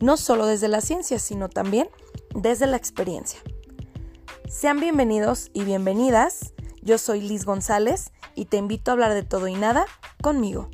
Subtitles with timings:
[0.00, 1.88] no solo desde la ciencia, sino también
[2.34, 3.40] desde la experiencia.
[4.48, 6.52] Sean bienvenidos y bienvenidas.
[6.82, 9.86] Yo soy Liz González y te invito a hablar de todo y nada
[10.22, 10.70] conmigo.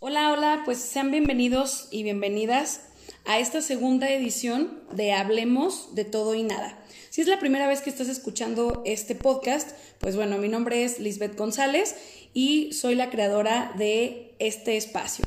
[0.00, 2.80] Hola, hola, pues sean bienvenidos y bienvenidas
[3.26, 6.78] a esta segunda edición de Hablemos de todo y nada.
[7.10, 10.98] Si es la primera vez que estás escuchando este podcast, pues bueno, mi nombre es
[11.00, 11.96] Lisbeth González
[12.34, 15.24] y soy la creadora de este espacio.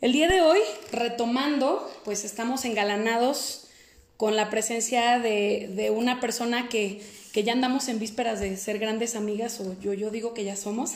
[0.00, 0.58] El día de hoy,
[0.90, 3.68] retomando, pues estamos engalanados
[4.16, 7.02] con la presencia de, una persona que,
[7.32, 10.56] que, ya andamos en vísperas de ser grandes amigas, o yo, yo digo que ya
[10.56, 10.92] somos.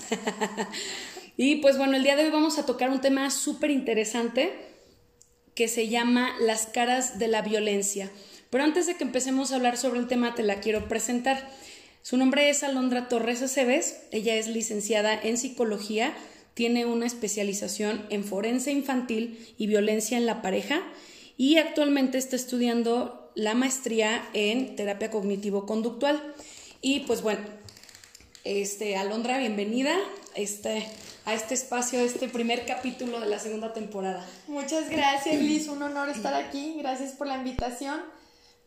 [1.36, 4.52] y pues bueno, el día de hoy vamos a tocar un tema súper interesante
[5.54, 8.10] que se llama Las caras de la violencia.
[8.50, 11.48] Pero antes de que empecemos a hablar sobre el tema, te la quiero presentar.
[12.06, 16.14] Su nombre es Alondra Torres Aceves, ella es licenciada en psicología,
[16.54, 20.84] tiene una especialización en forense infantil y violencia en la pareja
[21.36, 26.22] y actualmente está estudiando la maestría en terapia cognitivo-conductual.
[26.80, 27.40] Y pues bueno,
[28.44, 29.96] este, Alondra, bienvenida
[30.36, 30.86] este,
[31.24, 34.24] a este espacio, a este primer capítulo de la segunda temporada.
[34.46, 38.00] Muchas gracias, Liz, un honor estar aquí, gracias por la invitación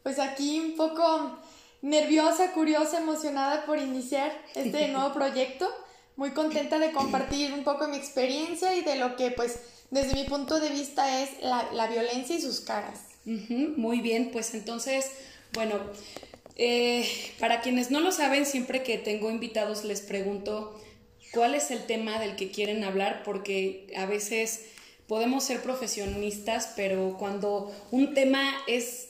[0.04, 1.38] pues aquí un poco
[1.82, 5.70] nerviosa, curiosa, emocionada por iniciar este nuevo proyecto.
[6.16, 10.26] Muy contenta de compartir un poco mi experiencia y de lo que pues desde mi
[10.26, 13.00] punto de vista es la, violencia y sus caras.
[13.26, 15.10] muy bien, pues entonces,
[15.54, 15.76] bueno,
[16.58, 17.10] eh,
[17.40, 20.80] para quienes no lo saben, siempre que tengo invitados les pregunto
[21.32, 24.66] cuál es el tema del que quieren hablar, porque a veces
[25.08, 29.10] podemos ser profesionistas, pero cuando un tema es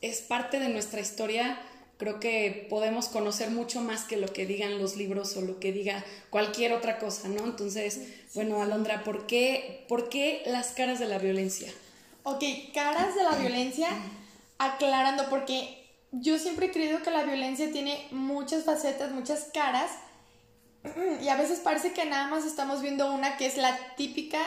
[0.00, 1.60] es parte de nuestra historia,
[2.00, 5.70] creo que podemos conocer mucho más que lo que digan los libros o lo que
[5.70, 7.44] diga cualquier otra cosa, ¿no?
[7.44, 8.00] Entonces,
[8.34, 11.70] bueno, Alondra, ¿por qué, ¿por qué las caras de la violencia?
[12.22, 13.88] Ok, caras de la violencia,
[14.56, 19.90] aclarando, porque yo siempre he creído que la violencia tiene muchas facetas, muchas caras,
[21.22, 24.40] y a veces parece que nada más estamos viendo una que es la típica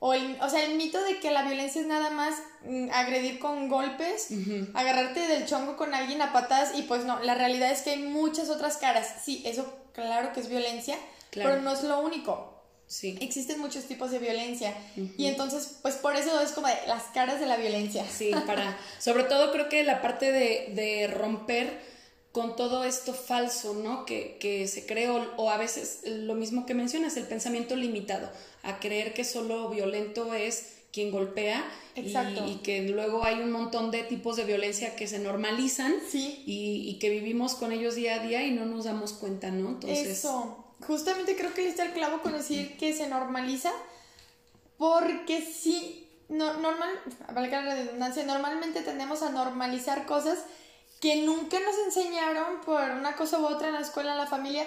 [0.00, 3.68] o, o sea, el mito de que la violencia es nada más mm, agredir con
[3.68, 4.28] golpes,
[4.74, 8.02] agarrarte del chongo con alguien a patadas y pues no, la realidad es que hay
[8.02, 9.08] muchas otras caras.
[9.24, 10.96] Sí, eso claro que es violencia,
[11.30, 12.54] pero no es lo único.
[12.86, 13.18] Sí.
[13.20, 17.38] Existen muchos tipos de violencia y entonces pues por eso es como de las caras
[17.40, 18.04] de la violencia.
[18.08, 21.97] Sí, para sobre todo creo que la parte de, de romper
[22.32, 24.04] con todo esto falso, ¿no?
[24.04, 28.30] Que, que se creó, o a veces lo mismo que mencionas, el pensamiento limitado,
[28.62, 34.02] a creer que solo violento es quien golpea y, que luego hay un montón de
[34.04, 38.52] tipos de violencia que se normalizan y, que vivimos con ellos día a día y
[38.52, 39.70] no nos damos cuenta, ¿no?
[39.70, 40.06] Entonces...
[40.06, 43.72] Eso, justamente creo que está el clavo con decir que se normaliza
[44.76, 46.90] porque sí, no, normal,
[47.34, 50.38] valga la redundancia, normalmente tendemos a normalizar cosas
[51.00, 54.66] que nunca nos enseñaron por una cosa u otra en la escuela, en la familia,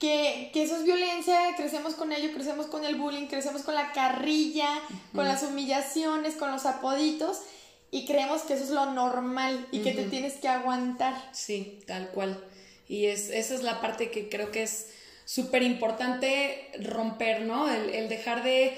[0.00, 4.80] que, eso es violencia, crecemos con ello, crecemos con el bullying, crecemos con la carrilla,
[5.14, 7.42] con las humillaciones, con los apoditos
[7.90, 11.14] y creemos que eso es lo normal y que te tienes que aguantar.
[11.32, 12.42] Sí, tal cual.
[12.88, 14.88] Y es, esa es la parte que creo que es
[15.26, 17.68] súper importante romper, ¿no?
[17.68, 18.76] El, dejar de,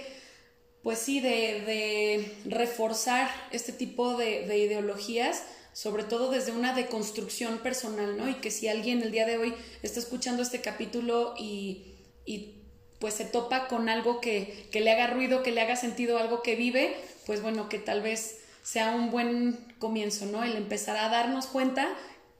[0.83, 8.17] pues sí, de, reforzar este tipo de, de ideologías sobre todo desde una deconstrucción personal,
[8.17, 8.29] ¿no?
[8.29, 11.89] Y que si alguien el día de hoy está escuchando este capítulo y,
[12.99, 16.55] pues se topa con algo que, le haga ruido, que le haga sentido algo que
[16.55, 20.45] vive, pues bueno, que tal vez sea un buen comienzo, ¿no?
[20.45, 21.89] El empezar a darnos cuenta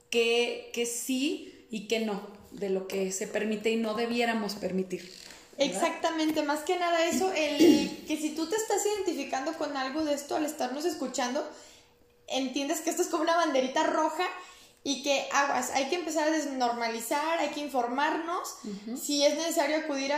[0.09, 2.21] que, que sí y que no,
[2.51, 5.11] de lo que se permite y no debiéramos permitir.
[5.57, 10.13] Exactamente, más que nada eso, el que si tú te estás identificando con algo de
[10.13, 11.47] esto al estarnos escuchando,
[12.27, 14.25] entiendes que esto es como una banderita roja
[14.83, 18.55] y que aguas, hay que empezar a desnormalizar, hay que informarnos,
[19.01, 20.11] si es necesario acudir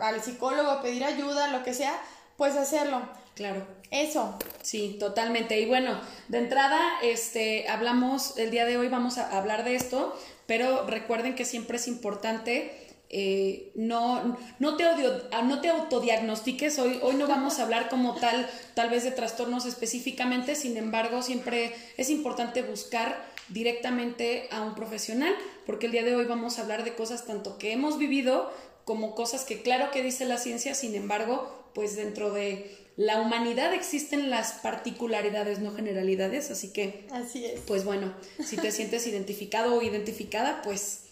[0.00, 1.98] al psicólogo, a pedir ayuda, lo que sea,
[2.36, 3.00] pues hacerlo.
[3.34, 3.66] Claro.
[3.90, 4.38] Eso.
[4.62, 5.60] Sí, totalmente.
[5.60, 10.18] Y bueno, de entrada, este, hablamos, el día de hoy vamos a hablar de esto,
[10.46, 16.98] pero recuerden que siempre es importante eh, no, no, te ah, no te autodiagnostiques, hoy,
[17.02, 21.74] hoy no vamos a hablar como tal, tal vez de trastornos específicamente, sin embargo, siempre
[21.96, 23.16] es importante buscar
[23.48, 25.34] directamente a un profesional,
[25.66, 28.50] porque el día de hoy vamos a hablar de cosas tanto que hemos vivido
[28.84, 33.74] como cosas que claro que dice la ciencia, sin embargo, pues dentro de la humanidad
[33.74, 37.06] existen las particularidades, no generalidades, así que...
[37.10, 37.60] Así es.
[37.66, 38.14] Pues bueno,
[38.44, 41.05] si te sientes identificado o identificada, pues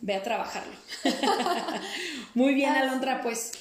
[0.00, 0.72] ve a trabajarlo.
[2.34, 3.52] Muy bien, Alondra, pues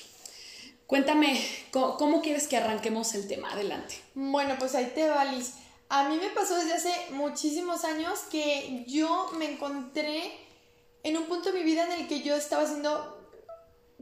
[0.88, 1.40] cuéntame,
[1.72, 3.52] ¿cómo, quieres que arranquemos el tema?
[3.52, 3.96] Adelante.
[4.16, 5.54] Bueno, pues ahí te va, Liz.
[5.90, 10.32] A mí me pasó desde hace muchísimos años que yo me encontré
[11.04, 13.18] en un punto de mi vida en el que yo estaba siendo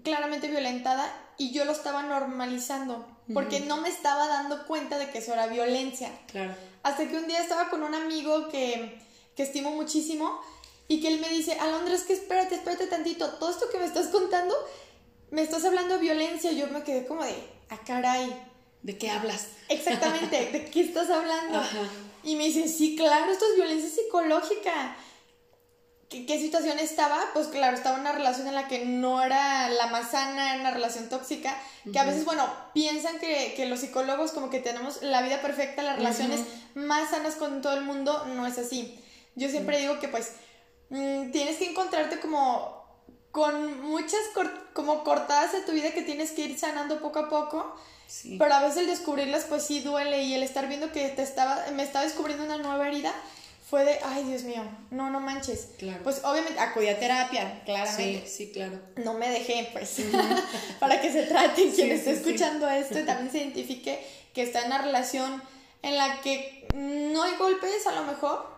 [0.04, 5.20] claramente violentada y yo lo estaba normalizando porque no me estaba dando cuenta de que
[5.20, 6.12] eso era violencia.
[6.28, 6.56] Claro.
[6.84, 9.00] Hasta que un día estaba con un amigo que,
[9.36, 10.40] que estimo muchísimo
[10.88, 13.86] y que él me dice, Alondra, es que espérate, espérate tantito, todo esto que me
[13.86, 14.56] estás contando,
[15.32, 16.52] me estás hablando de violencia.
[16.52, 17.36] Yo me quedé como de,
[17.70, 18.34] ah, caray.
[18.84, 19.48] ¿De qué hablas?
[19.68, 21.62] Exactamente, ¿de qué estás hablando?
[22.24, 24.96] Y me dice, sí, claro, esto es violencia psicológica.
[26.10, 27.20] ¿Qué, situación estaba?
[27.34, 30.62] Pues claro, estaba en una relación en la que no era la más sana, en
[30.62, 31.60] una relación tóxica,
[31.92, 35.84] que a veces, bueno, piensan que, que, los psicólogos como que tenemos la vida perfecta,
[35.84, 36.42] las relaciones
[36.76, 38.98] más sanas con todo el mundo, no es así.
[39.36, 40.32] Yo siempre digo que pues
[40.90, 42.86] Mm, tienes que encontrarte como
[43.32, 44.22] con muchas
[44.74, 47.76] como cortadas de tu vida que tienes que ir sanando poco a poco.
[48.40, 51.66] Pero a veces el descubrirlas pues sí duele y el estar viendo que te estaba,
[51.74, 53.14] me estaba descubriendo una nueva herida
[53.70, 55.68] fue de, ay Dios mío, no, no manches.
[56.04, 58.26] Pues obviamente acudí a terapia, claramente.
[58.26, 58.80] Sí, sí, claro.
[58.96, 59.98] No me dejé, pues,
[60.80, 64.68] para que se trate quien esté escuchando esto y también se identifique que está en
[64.68, 65.44] una relación
[65.82, 68.57] en la que no hay golpes a lo mejor,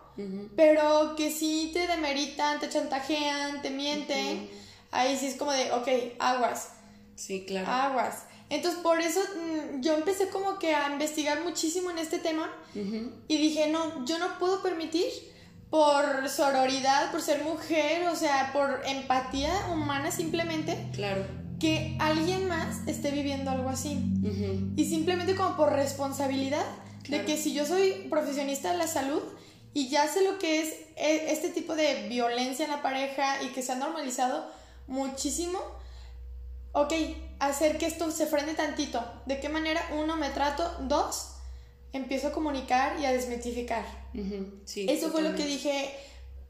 [0.56, 4.48] pero que sí te demeritan, te chantajean, te mienten,
[4.90, 5.88] ahí sí es como de, ok,
[6.18, 6.70] aguas.
[7.14, 7.66] Sí, claro.
[7.70, 8.24] Aguas.
[8.48, 13.36] Entonces por eso mm, yo empecé como que a investigar muchísimo en este tema y
[13.36, 15.06] dije, no, yo no puedo permitir
[15.70, 20.88] por sororidad, por ser mujer, o sea, por empatía humana simplemente.
[20.92, 21.24] Claro.
[21.60, 24.02] Que alguien más esté viviendo algo así.
[24.76, 26.64] Y simplemente como por responsabilidad
[27.08, 29.22] de que si yo soy profesionista de la salud,
[29.72, 33.48] y ya sé lo que es e, este tipo de violencia en la pareja y
[33.48, 34.50] que se ha normalizado
[34.86, 35.58] muchísimo.
[36.72, 36.92] Ok,
[37.38, 39.04] hacer que esto se frene tantito.
[39.26, 39.82] ¿De qué manera?
[39.92, 40.68] Uno, me trato.
[40.82, 41.32] Dos,
[41.92, 43.84] empiezo a comunicar y a desmitificar.
[44.74, 45.94] Eso fue lo que dije.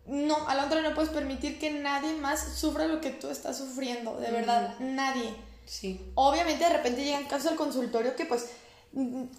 [0.06, 4.18] No, Alondra, no puedes permitir que nadie más sufra lo que tú estás sufriendo.
[4.18, 5.34] De verdad, nadie.
[5.66, 6.12] Sí.
[6.16, 8.46] Obviamente de repente llegan casos al consultorio que pues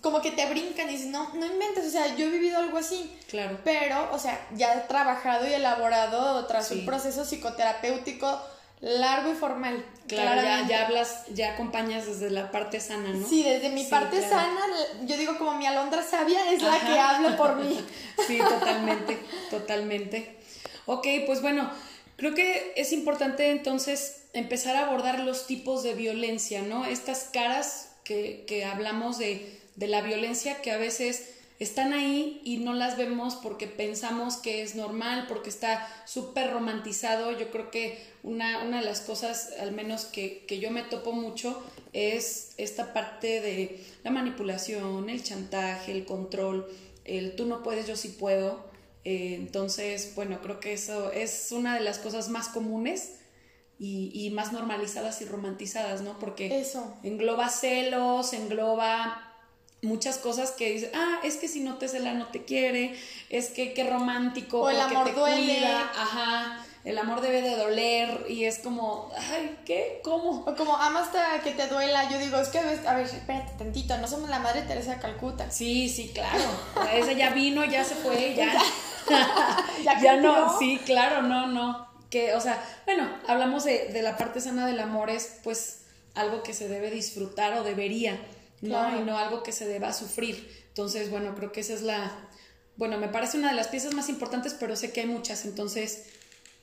[0.01, 2.77] como que te brincan y dices, no, no inventes, o sea, yo he vivido algo
[2.77, 3.11] así.
[3.27, 3.59] Claro.
[3.63, 8.41] Pero, o sea, ya he trabajado y elaborado tras un proceso psicoterapéutico
[8.79, 9.85] largo y formal.
[10.07, 13.27] Claro, ya, ya, hablas, ya acompañas desde la parte sana, ¿no?
[13.27, 14.61] Sí, desde mi parte sana,
[15.03, 17.79] yo digo como mi alondra sabia es la que habla por mí.
[18.27, 19.19] Sí, totalmente,
[19.49, 20.37] totalmente.
[20.85, 21.71] Ok, pues bueno,
[22.17, 26.85] creo que es importante entonces empezar a abordar los tipos de violencia, ¿no?
[26.85, 32.97] Estas caras que, hablamos de, la violencia que a veces están ahí y no las
[32.97, 37.37] vemos porque pensamos que es normal, porque está súper romantizado.
[37.37, 41.61] Yo creo que una, una, de las cosas, al menos que, yo me topo mucho,
[41.93, 46.67] es esta parte de la manipulación, el chantaje, el control,
[47.05, 48.69] el tú no puedes, yo sí puedo.
[49.03, 53.13] Eh, entonces, bueno, creo que eso es una de las cosas más comunes
[53.83, 56.19] y, más normalizadas y romantizadas, ¿no?
[56.19, 56.95] Porque Eso.
[57.01, 59.27] engloba celos, engloba
[59.81, 62.95] muchas cosas que dice, ah, es que si no te cela no te quiere,
[63.29, 65.65] es que qué romántico, o el amor te duele.
[65.65, 69.99] ajá, el amor debe de doler y es como, ay, ¿qué?
[70.03, 70.43] ¿Cómo?
[70.45, 73.97] O como ama hasta que te duela, yo digo, es que, a ver, espérate tantito,
[73.97, 75.49] no somos la madre Teresa de Calcuta.
[75.49, 76.43] Sí, sí, claro,
[76.93, 78.53] esa ya vino, ya se fue, ya.
[79.83, 84.17] ya, ya no, sí, claro, no, no que, o sea, bueno, hablamos de, de, la
[84.17, 88.19] parte sana del amor, es pues algo que se debe disfrutar o debería,
[88.61, 88.99] ¿no?
[88.99, 90.65] Y no algo que se deba sufrir.
[90.67, 92.11] Entonces, bueno, creo que esa es la,
[92.75, 96.09] bueno, me parece una de las piezas más importantes, pero sé que hay muchas, entonces,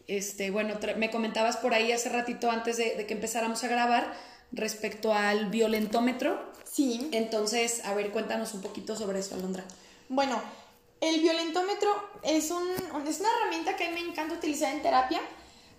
[0.07, 4.12] este, bueno, me comentabas por ahí hace ratito antes de, de que empezáramos a grabar
[4.52, 6.52] respecto al violentómetro.
[6.71, 7.09] Sí.
[7.12, 9.64] Entonces, a ver, cuéntanos un poquito sobre eso, Alondra.
[10.11, 10.40] Bueno,
[11.00, 11.90] el violentómetro
[12.23, 12.69] es, un,
[13.07, 15.21] es una herramienta que a mí me encanta utilizar en terapia.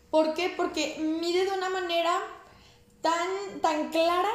[0.09, 0.49] ¿Por qué?
[0.49, 2.19] Porque mide de una manera
[3.01, 4.29] tan, tan clara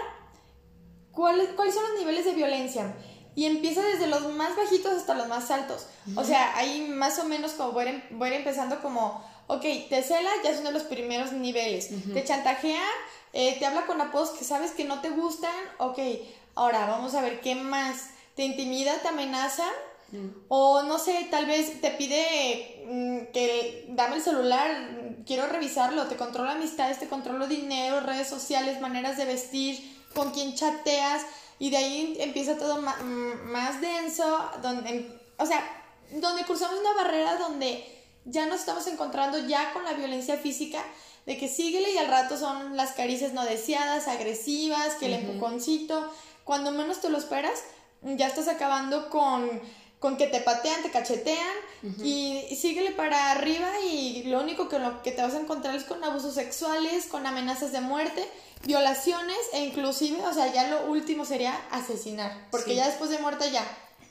[1.10, 2.94] cuáles, cuáles son los niveles de violencia.
[3.34, 5.86] Y empieza desde los más bajitos hasta los más altos.
[6.14, 10.30] O sea, ahí más o menos como voy, a, voy empezando como, ok, te cela,
[10.44, 11.90] ya son de los primeros niveles.
[12.12, 12.86] Te chantajea,
[13.32, 15.98] eh, te habla con apodos que sabes que no te gustan, ok,
[16.54, 18.10] ahora vamos a ver qué más.
[18.36, 19.66] Te intimida, te amenaza,
[20.16, 20.44] mm.
[20.49, 26.16] o no sé, tal vez te pide mm, que dame el celular, quiero revisarlo, te
[26.16, 31.23] controla amistades, te controlo dinero, redes sociales, maneras de vestir, con quién chateas,
[31.59, 35.62] y de ahí empieza todo mm, más, denso, donde, o sea,
[36.12, 37.85] donde cruzamos una barrera donde
[38.25, 40.83] ya nos estamos encontrando ya con la violencia física,
[41.26, 46.11] de que síguele y al rato son las caricias no deseadas, agresivas, que el empujoncito,
[46.44, 47.62] cuando menos te lo esperas,
[48.02, 49.49] ya estás acabando con,
[50.04, 51.56] con que te patean, te cachetean
[52.02, 55.84] y, síguele para arriba y lo único que, lo que te vas a encontrar es
[55.84, 58.23] con abusos sexuales, con amenazas de muerte,
[58.66, 63.50] violaciones e inclusive, o sea, ya lo último sería asesinar, porque ya después de muerte
[63.50, 63.66] ya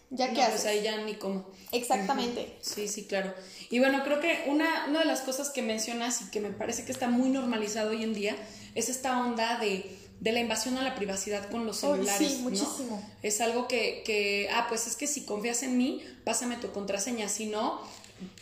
[0.09, 1.45] ya que pues ahí ya ni cómo.
[1.71, 2.57] Exactamente.
[2.61, 3.31] Sí, sí, claro.
[3.69, 6.85] Y bueno, creo que una, una de las cosas que mencionas y que me parece
[6.85, 8.35] que está muy normalizado hoy en día
[8.73, 9.95] es esta onda de,
[10.31, 12.31] la invasión a la privacidad con los celulares.
[12.31, 13.03] sí, muchísimo.
[13.21, 17.27] Es algo que, que, ah, pues es que si confías en mí, pásame tu contraseña.
[17.27, 17.81] Si no,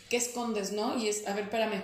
[0.08, 0.96] ¿qué escondes, no?
[0.96, 1.82] Y es, a ver, espérame.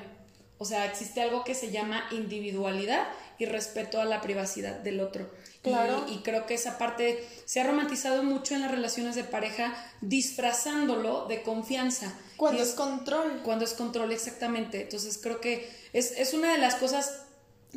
[0.59, 5.31] O sea, existe algo que se llama individualidad y respeto a la privacidad del otro.
[5.63, 6.07] Claro.
[6.09, 11.27] Y, creo que esa parte se ha romantizado mucho en las relaciones de pareja, disfrazándolo
[11.27, 12.13] de confianza.
[12.37, 13.41] Cuando es, control.
[13.45, 14.83] Cuando es control, exactamente.
[14.83, 17.23] Entonces creo que es, es una de las cosas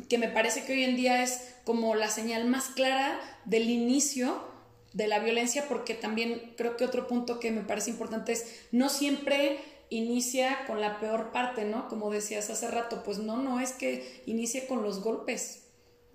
[0.08, 4.50] que me parece que hoy en día es como la señal más clara del inicio
[4.92, 8.88] de la violencia, porque también creo que otro punto que me parece importante es no
[8.88, 9.58] siempre
[9.88, 11.88] inicia con la peor parte, ¿no?
[11.88, 15.62] Como decías hace rato, pues no, no es que inicie con los golpes,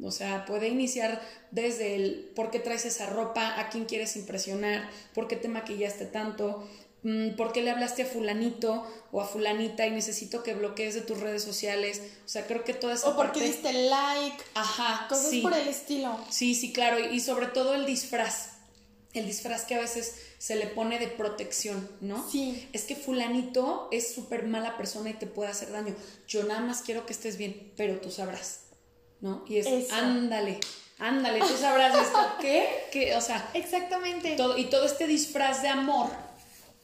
[0.03, 4.89] o sea, puede iniciar desde el por qué traes esa ropa, a quién quieres impresionar,
[5.13, 6.67] por qué te maquillaste tanto,
[7.37, 11.19] por qué le hablaste a fulanito o a fulanita y necesito que bloquees de tus
[11.19, 12.01] redes sociales.
[12.25, 14.43] O sea, creo que toda esa O porque diste like.
[14.55, 15.07] Ajá.
[15.07, 16.19] Cosas por el estilo.
[16.29, 16.99] Sí, sí, claro.
[16.99, 18.53] Y sobre todo el disfraz.
[19.13, 22.29] El disfraz que a veces se le pone de protección, ¿no?
[22.29, 22.67] Sí.
[22.73, 25.95] Es que fulanito es súper mala persona y te puede hacer daño.
[26.27, 28.67] Yo nada más quiero que estés bien, pero tú sabrás.
[29.21, 29.43] ¿no?
[29.47, 30.59] Y es, ándale,
[30.99, 33.13] ándale, tú sabrás esto, ¿qué?
[33.15, 34.35] O sea, exactamente.
[34.35, 36.09] Todo, y todo este disfraz de amor,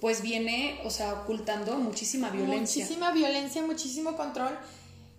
[0.04, 2.84] pues viene, o sea, ocultando muchísima violencia.
[2.84, 4.60] Muchísima violencia, muchísimo control.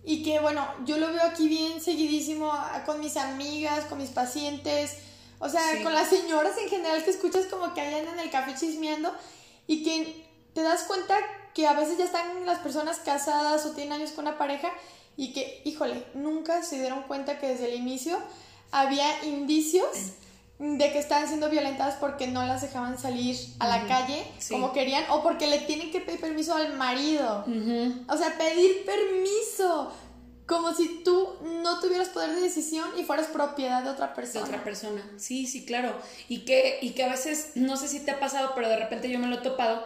[0.03, 2.53] Y que, bueno, yo lo veo aquí bien seguidísimo
[2.85, 4.91] con mis amigas, con mis pacientes,
[5.39, 8.53] o sea, con las señoras en general que escuchas como que hayan en el café
[8.53, 9.11] chismeando
[9.65, 10.23] y que
[10.53, 11.17] te das cuenta
[11.55, 14.71] que a veces ya están las personas casadas o tienen años con una pareja
[15.17, 18.19] y que, híjole, nunca se dieron cuenta que desde el inicio
[18.69, 19.87] había indicios
[20.57, 25.03] de que estaban siendo violentadas porque no las dejaban salir a la calle como querían
[25.09, 27.45] o porque le tienen que pedir permiso al marido.
[28.07, 29.91] O sea, pedir permiso.
[30.45, 34.45] Como si tú no tuvieras poder de decisión y fueras propiedad de otra persona.
[34.45, 35.03] De otra persona.
[35.17, 35.99] Sí, sí, claro.
[36.29, 39.09] Y que, y que a veces, no sé si te ha pasado, pero de repente
[39.09, 39.83] yo me lo he topado,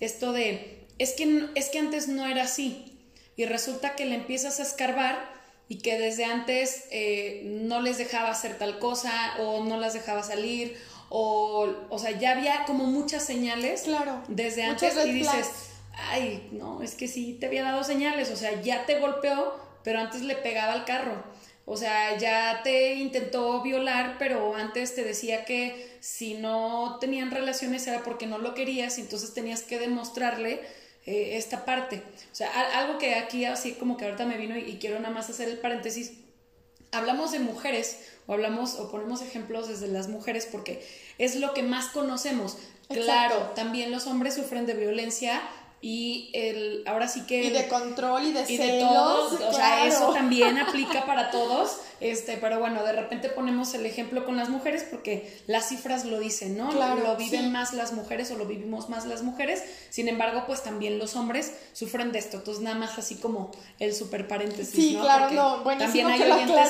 [0.00, 2.98] esto de, es que, es que antes no era así
[3.36, 5.37] y resulta que le empiezas a escarbar
[5.68, 10.22] y que desde antes eh, no les dejaba hacer tal cosa o no las dejaba
[10.22, 10.76] salir
[11.10, 15.48] o, o sea, ya había como muchas señales claro, desde antes y dices,
[15.94, 20.00] ay, no, es que sí te había dado señales, o sea, ya te golpeó, pero
[20.00, 21.24] antes le pegaba al carro.
[21.70, 27.86] O sea, ya te intentó violar, pero antes te decía que si no tenían relaciones
[27.86, 30.62] era porque no lo querías y entonces tenías que demostrarle
[31.08, 32.02] eh, esta parte.
[32.30, 35.30] O sea, algo que aquí así como que ahorita me vino y, quiero nada más
[35.30, 36.12] hacer el paréntesis.
[36.92, 40.86] Hablamos de mujeres o hablamos o ponemos ejemplos desde las mujeres porque
[41.16, 42.58] es lo que más conocemos.
[42.88, 45.40] Claro, también los hombres sufren de violencia
[45.80, 49.86] y el ahora sí que y de control y de y de todos o sea
[49.86, 54.48] eso también aplica para todos este pero bueno de repente ponemos el ejemplo con las
[54.48, 58.46] mujeres porque las cifras lo dicen no claro, lo viven más las mujeres o lo
[58.46, 62.76] vivimos más las mujeres sin embargo pues también los hombres sufren de esto entonces nada
[62.76, 65.02] más así como el super paréntesis sí ¿no?
[65.02, 66.68] claro no también hay oyentes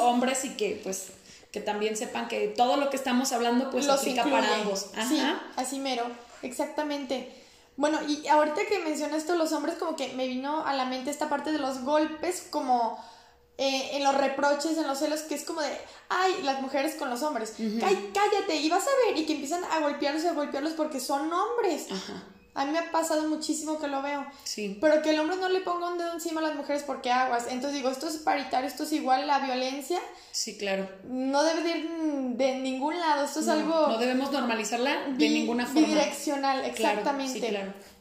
[0.00, 1.12] hombres y que pues
[1.50, 4.90] que también sepan que todo lo que estamos hablando pues aplica para ambos.
[4.94, 5.08] Ajá.
[5.08, 5.20] sí
[5.56, 6.04] así mero
[6.42, 7.39] exactamente
[7.76, 11.10] bueno, y ahorita que mencionas esto, los hombres, como que me vino a la mente
[11.10, 13.02] esta parte de los golpes, como
[13.58, 17.10] eh, en los reproches, en los celos, que es como de, ay, las mujeres con
[17.10, 20.72] los hombres, cállate, y vas a ver, y que empiezan a golpearlos y a golpearlos
[20.72, 21.88] porque son hombres.
[21.90, 22.24] Ajá.
[22.54, 24.26] A mí me ha pasado muchísimo que lo veo.
[24.44, 24.76] Sí.
[24.80, 27.46] Pero que el hombre no le ponga un dedo encima a las mujeres porque aguas.
[27.48, 30.00] Entonces digo, esto es paritario, esto es igual la violencia.
[30.32, 30.88] Sí, claro.
[31.04, 31.90] No debe de ir
[32.36, 33.24] de ningún lado.
[33.24, 33.88] Esto es algo.
[33.88, 35.86] No debemos normalizarla de ninguna forma.
[35.86, 37.38] Bidireccional, exactamente.
[37.38, 38.00] Claro, sí, claro.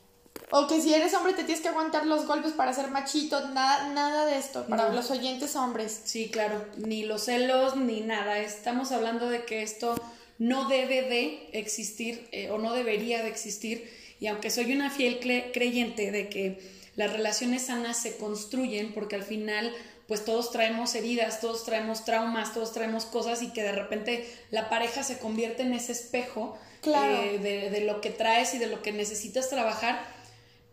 [0.51, 3.89] O que si eres hombre te tienes que aguantar los golpes para ser machito, nada,
[3.89, 6.01] nada de esto, para los oyentes hombres.
[6.06, 8.39] Sí, claro, ni los celos, ni nada.
[8.39, 9.94] Estamos hablando de que esto
[10.39, 13.91] no debe de existir eh, o no debería de existir.
[14.20, 15.20] Y aunque soy una fiel
[15.54, 16.60] creyente de que
[16.96, 19.74] las relaciones sanas se construyen, porque al final
[20.10, 24.68] pues todos traemos heridas, todos traemos traumas, todos traemos cosas y que de repente la
[24.68, 28.82] pareja se convierte en ese espejo eh, de, de, lo que traes y de lo
[28.82, 30.04] que necesitas trabajar,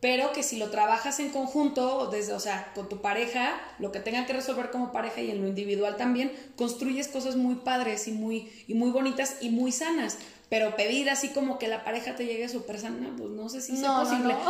[0.01, 4.01] pero que si lo trabajas en conjunto, desde, o sea, con tu pareja, lo que
[4.01, 8.13] tenga que resolver como pareja y en lo individual también, construyes cosas muy padres y
[8.13, 10.17] muy, y muy bonitas y muy sanas.
[10.49, 13.77] Pero pedir así como que la pareja te llegue súper sana, pues no sé si
[13.77, 14.35] sea posible.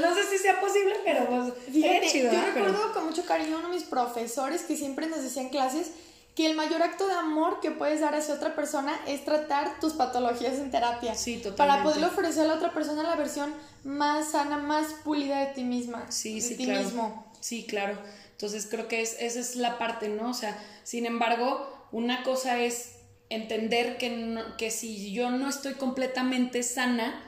[0.00, 2.32] No, sé si sea posible, pero pues chido.
[2.32, 5.48] Yo recuerdo con mucho cariño a uno de mis profesores que siempre nos decía en
[5.48, 5.90] clases
[6.38, 9.94] que el mayor acto de amor que puedes dar hacia otra persona es tratar tus
[9.94, 11.14] patologías en terapia.
[11.14, 11.56] Sí, totalmente.
[11.56, 15.64] Para poder ofrecer a la otra persona la versión más sana, más pulida de ti
[15.64, 16.06] misma.
[16.10, 16.84] Sí, de sí, ti claro.
[16.84, 17.32] mismo.
[17.40, 17.98] Sí, claro.
[18.32, 20.30] Entonces creo que es, esa es la parte, ¿no?
[20.30, 22.97] O sea, sin embargo, una cosa es
[23.30, 27.24] entender que, que si yo no estoy completamente sana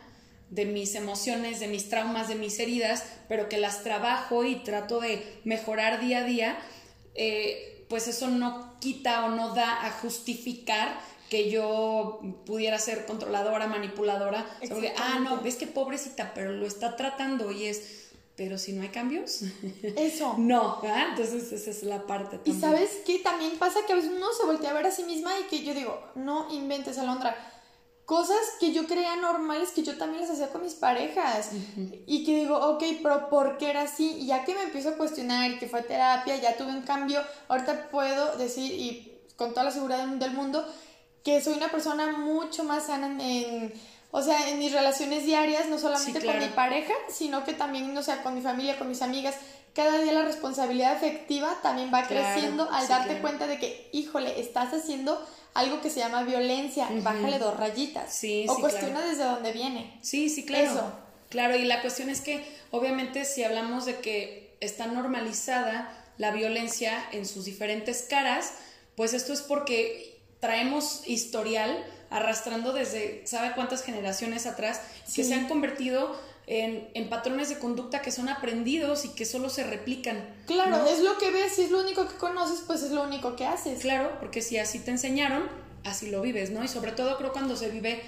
[0.50, 5.00] de mis emociones, de mis traumas, de mis heridas, pero que las trabajo y trato
[5.00, 6.58] de mejorar día a día,
[7.14, 13.68] eh, pues eso no quita o no da a justificar que yo pudiera ser controladora,
[13.68, 14.44] manipuladora.
[14.98, 18.88] ah, no, ves que pobrecita, pero lo está tratando y es, pero si no hay
[18.88, 19.42] cambios.
[19.82, 20.34] Eso.
[20.38, 22.56] no, entonces esa es la parte también.
[22.56, 25.04] Y sabes qué también pasa que a veces uno se voltea a ver a sí
[25.04, 27.36] misma y que yo digo, no inventes, Alondra.
[28.06, 31.50] Cosas que yo creía normales que yo también las hacía con mis parejas.
[32.06, 34.16] Y que digo, ok, pero ¿por qué era así?
[34.18, 37.22] Y ya que me empiezo a cuestionar y que fue terapia, ya tuve un cambio,
[37.46, 40.66] ahorita puedo decir, y con toda la seguridad del mundo,
[41.22, 43.72] que soy una persona mucho más sana en
[44.10, 48.02] o sea, en mis relaciones diarias, no solamente con mi pareja, sino que también, o
[48.02, 49.36] sea, con mi familia, con mis amigas,
[49.74, 54.72] cada día la responsabilidad afectiva también va creciendo al darte cuenta de que, híjole, estás
[54.74, 55.24] haciendo
[55.54, 58.12] algo que se llama violencia, bájale dos rayitas.
[58.12, 59.98] Sí, o cuestiona desde dónde viene.
[60.02, 60.92] Sí, sí, claro.
[61.28, 67.02] Claro, y la cuestión es que, obviamente, si hablamos de que está normalizada la violencia
[67.12, 68.54] en sus diferentes caras,
[68.96, 74.80] pues esto es porque traemos historial arrastrando desde sabe cuántas generaciones atrás,
[75.14, 79.62] que se han convertido en, patrones de conducta que son aprendidos y que solo se
[79.64, 80.34] replican.
[80.46, 83.36] Claro, es lo que ves, si es lo único que conoces, pues es lo único
[83.36, 83.80] que haces.
[83.80, 85.48] Claro, porque si así te enseñaron,
[85.84, 86.64] así lo vives, ¿no?
[86.64, 88.02] Y sobre todo creo cuando se vive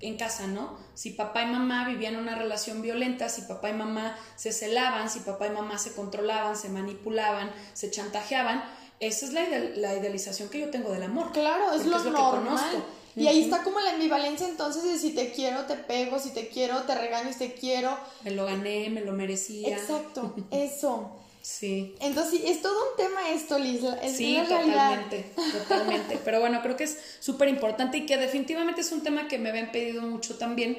[0.00, 0.76] en casa, ¿no?
[0.94, 5.20] Si papá y mamá vivían una relación violenta, si papá y mamá se celaban, si
[5.20, 8.64] papá y mamá se controlaban, se manipulaban, se chantajeaban,
[8.98, 9.42] esa es la,
[9.76, 11.30] la idealización que yo tengo del amor.
[11.32, 12.84] Claro, es lo, es lo que conozco.
[13.16, 16.48] Y ahí está como la ambivalencia entonces de si te quiero, te pego, si te
[16.48, 17.96] quiero, te regaño, si te quiero.
[18.24, 19.76] Me lo gané, me lo merecía.
[19.76, 21.16] Exacto, eso.
[21.42, 21.94] Sí.
[22.00, 23.82] Entonces, es todo un tema esto, Liz.
[24.16, 26.18] sí, totalmente, totalmente.
[26.24, 29.50] Pero bueno, creo que es súper importante y que definitivamente es un tema que me
[29.50, 30.78] habían pedido mucho también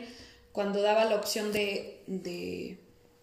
[0.51, 2.79] cuando daba la opción de, de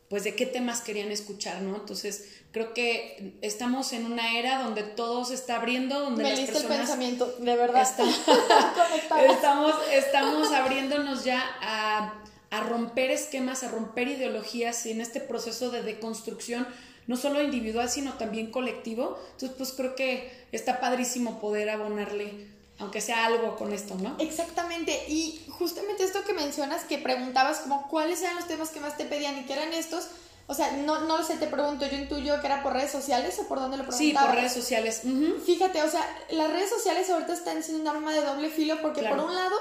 [0.09, 1.75] pues, de qué temas querían escuchar, ¿no?
[1.75, 6.49] Entonces, creo que estamos en una era donde todo se está abriendo, donde Me las
[6.49, 7.83] el pensamiento, de verdad.
[9.31, 12.15] estamos, estamos abriéndonos ya a,
[12.51, 16.67] a romper esquemas, a romper ideologías y en este proceso de deconstrucción
[17.07, 19.19] no solo individual, sino también colectivo.
[19.33, 22.47] Entonces, pues creo que está padrísimo poder abonarle,
[22.79, 24.17] aunque sea algo con esto, ¿no?
[24.19, 24.99] Exactamente.
[25.09, 29.05] Y justamente esto que mencionas, que preguntabas como cuáles eran los temas que más te
[29.05, 30.09] pedían y que eran estos,
[30.47, 33.49] o sea, no, no sé, te pregunto, yo intuyo que era por redes sociales o
[33.49, 34.27] por dónde lo preguntaba.
[34.27, 35.03] Sí, por redes sociales.
[35.47, 39.03] Fíjate, o sea, las redes sociales ahorita están siendo un arma de doble filo porque
[39.03, 39.57] por un lado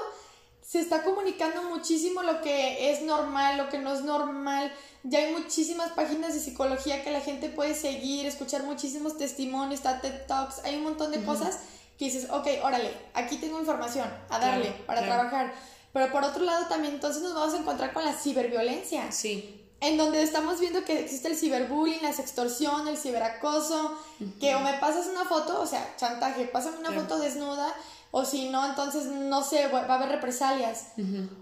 [0.66, 4.72] se está comunicando muchísimo lo que es normal, lo que no es normal.
[5.04, 10.00] Ya hay muchísimas páginas de psicología que la gente puede seguir, escuchar muchísimos testimonios, está
[10.00, 11.58] TED Talks, hay un montón de cosas
[11.98, 15.52] que dices, ok, órale, aquí tengo información, a darle para trabajar.
[15.92, 19.10] Pero por otro lado también entonces nos vamos a encontrar con la ciberviolencia.
[19.12, 23.98] Sí en donde estamos viendo que existe el ciberbullying, la sextorsión, el ciberacoso,
[24.38, 27.74] que o me pasas una foto, o sea, chantaje, pásame una foto desnuda,
[28.12, 30.92] o si no, entonces no sé, va a haber represalias.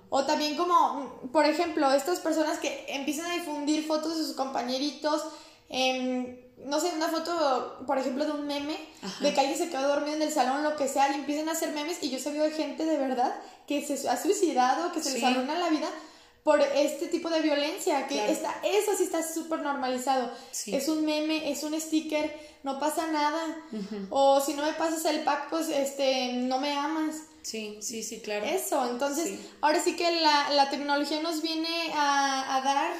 [0.08, 5.22] O también como, por ejemplo, estas personas que empiezan a difundir fotos de sus compañeritos,
[5.68, 8.78] no sé, una foto, por ejemplo, de un meme,
[9.20, 11.52] de que alguien se quedó dormido en el salón, lo que sea, y empiezan a
[11.52, 13.34] hacer memes, y yo he sabido de gente de verdad
[13.66, 15.90] que se ha suicidado, que se les arruina la vida
[16.42, 20.30] por este tipo de violencia, que está, eso sí está súper normalizado.
[20.66, 23.40] Es un meme, es un sticker, no pasa nada.
[24.10, 27.16] O si no me pasas el pack, pues este, no me amas.
[27.42, 28.44] Sí, sí, sí, claro.
[28.46, 32.92] Eso, entonces, ahora sí que la, la tecnología nos viene a, a dar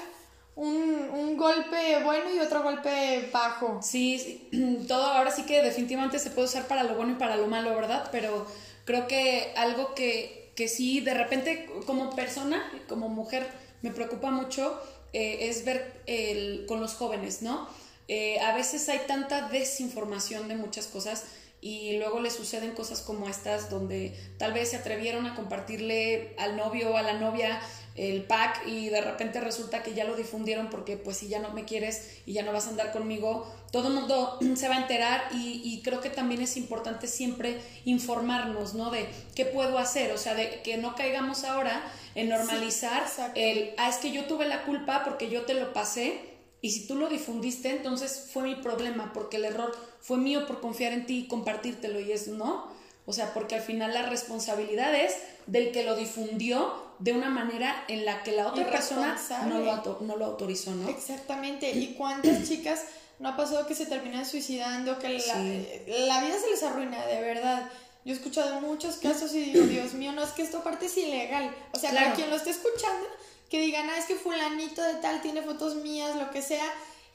[0.57, 3.81] un, un, golpe bueno y otro golpe bajo.
[3.83, 7.37] Sí, sí, todo ahora sí que definitivamente se puede usar para lo bueno y para
[7.37, 8.09] lo malo, ¿verdad?
[8.13, 8.47] Pero
[8.85, 13.47] creo que algo que, que sí, de repente como persona, como mujer,
[13.81, 14.79] me preocupa mucho
[15.15, 17.67] eh, es ver el, con los jóvenes, ¿no?
[18.09, 21.25] Eh, a veces hay tanta desinformación de muchas cosas
[21.63, 26.59] y luego le suceden cosas como estas donde tal vez se atrevieron a compartirle al
[26.59, 27.59] novio o a la novia
[27.97, 31.53] el pack y de repente resulta que ya lo difundieron porque pues si ya no
[31.53, 34.81] me quieres y ya no vas a andar conmigo, todo el mundo se va a
[34.81, 38.91] enterar y, creo que también es importante siempre informarnos, ¿no?
[38.91, 41.83] De qué puedo hacer, o sea, de que no caigamos ahora
[42.15, 46.21] en normalizar el, ah, es que yo tuve la culpa porque yo te lo pasé
[46.63, 50.61] y si tú lo difundiste, entonces fue mi problema, porque el error fue mío por
[50.61, 52.69] confiar en ti y compartírtelo y es no.
[53.07, 55.17] O sea, porque al final la responsabilidad es
[55.51, 59.99] del que lo difundió de una manera en la que la otra persona no lo,
[60.01, 60.89] no lo autorizó, ¿no?
[60.89, 61.71] Exactamente.
[61.75, 62.85] ¿Y cuántas chicas
[63.19, 67.69] no ha pasado que se terminan suicidando, que la, vida se les arruina, de verdad?
[68.05, 70.97] Yo he escuchado muchos casos y digo, Dios mío, no es que esto aparte es
[70.97, 71.55] ilegal.
[71.73, 73.07] O sea, para quien lo esté escuchando,
[73.51, 76.65] que digan, ah, es que fulanito de tal tiene fotos mías, lo que sea,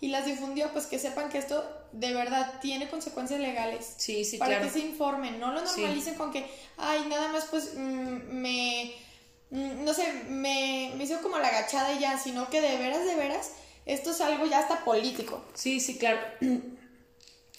[0.06, 3.96] y las difundió, pues que sepan que esto de verdad tiene consecuencias legales.
[3.98, 6.46] Sí, sí, para que se informen, no lo normalicen con que,
[6.78, 8.94] ay, nada más pues mm, me,
[9.50, 13.04] mm, no sé, me, me hizo como la agachada y ya, sino que de veras,
[13.04, 13.54] de veras,
[13.88, 15.44] esto es algo ya hasta político.
[15.56, 16.20] Sí, sí, claro.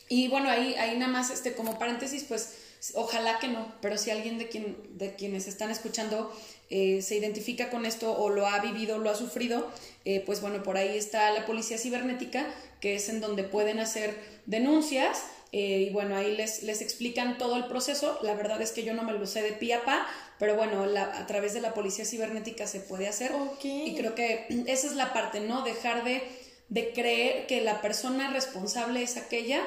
[0.08, 2.58] Y bueno, ahí, ahí nada más, este, como paréntesis, pues
[2.94, 6.32] ojalá que no, pero si alguien de, quien, de quienes están escuchando
[6.68, 9.70] eh, se identifica con esto o lo ha vivido, lo ha sufrido,
[10.04, 12.46] eh, pues bueno, por ahí está la policía cibernética,
[12.80, 15.24] que es en donde pueden hacer denuncias.
[15.52, 18.18] Eh, y bueno, ahí les, les explican todo el proceso.
[18.22, 20.06] La verdad es que yo no me lo sé de pie a pa,
[20.38, 23.32] pero bueno, a través de la policía cibernética se puede hacer.
[23.62, 25.62] Y creo que esa es la parte, ¿no?
[25.62, 26.22] Dejar de,
[26.68, 29.62] de creer que la persona responsable es aquella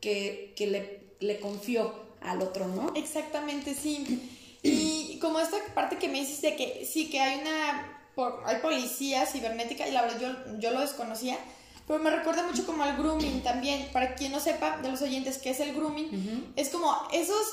[0.00, 2.92] que, que le, le confió al otro, ¿no?
[2.94, 4.34] Exactamente, sí.
[4.60, 7.94] Y como esta parte que me dices de que sí, que hay una
[8.44, 11.38] hay policía cibernética y la verdad yo, yo lo desconocía,
[11.86, 13.88] pero me recuerda mucho como al grooming también.
[13.92, 17.46] Para quien no sepa de los oyentes qué es el grooming, es como esos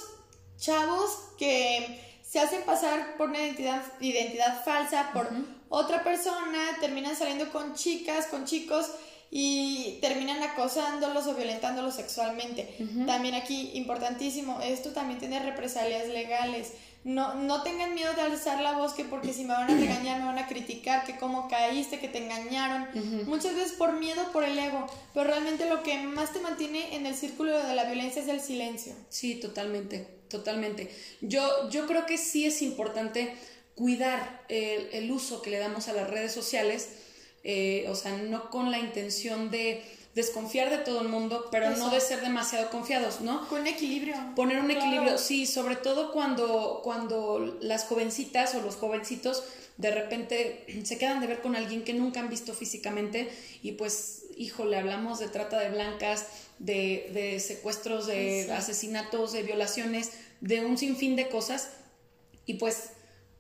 [0.57, 5.29] chavos que se hacen pasar por una identidad, identidad falsa por
[5.69, 8.89] otra persona, terminan saliendo con chicas, con chicos
[9.31, 12.75] y terminan acosándolos o violentándolos sexualmente.
[13.05, 16.73] También aquí, importantísimo, esto también tiene represalias legales
[17.05, 20.19] no, no tengan miedo de alzar la voz que porque si me van a regañar
[20.19, 22.87] me van a criticar, que cómo caíste, que te engañaron.
[23.27, 27.05] Muchas veces por miedo, por el ego, pero realmente lo que más te mantiene en
[27.05, 28.93] el círculo de la violencia es el silencio.
[29.09, 30.91] Sí, totalmente, totalmente.
[31.21, 33.35] Yo, yo creo que sí es importante
[33.75, 36.89] cuidar el, uso que le damos a las redes sociales,
[37.47, 39.83] eh, o sea, no con la intención de
[40.15, 43.47] desconfiar de todo el mundo, pero no de ser demasiado confiados, ¿no?
[43.49, 44.15] Con equilibrio.
[44.35, 49.43] Poner un equilibrio, sí, sobre todo cuando, cuando las jovencitas o los jovencitos
[49.77, 53.29] de repente se quedan de ver con alguien que nunca han visto físicamente
[53.61, 56.25] y pues, híjole, hablamos de trata de blancas,
[56.57, 61.69] de, de secuestros, de asesinatos, de violaciones, de un sinfín de cosas
[62.45, 62.91] y pues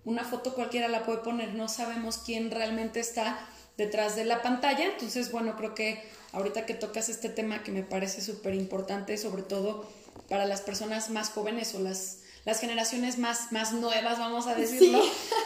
[0.03, 4.85] una foto cualquiera la puede poner, no sabemos quién realmente está detrás de la pantalla,
[4.85, 9.41] entonces bueno, creo que ahorita que tocas este tema que me parece súper importante, sobre
[9.41, 9.89] todo
[10.29, 15.01] para las personas más jóvenes o las, las generaciones más, más nuevas, vamos a decirlo,